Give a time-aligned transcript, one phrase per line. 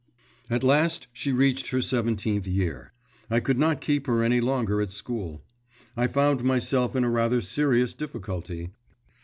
[0.49, 2.91] 'At last she reached her seventeenth year.
[3.29, 5.43] I could not keep her any longer at school.
[5.95, 8.71] I found myself in a rather serious difficulty.